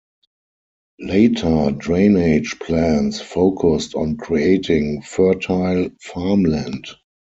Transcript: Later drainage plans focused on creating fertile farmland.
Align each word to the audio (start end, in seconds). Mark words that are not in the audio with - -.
Later 1.01 1.69
drainage 1.77 2.57
plans 2.57 3.21
focused 3.21 3.93
on 3.93 4.17
creating 4.17 5.03
fertile 5.03 5.91
farmland. 6.01 6.87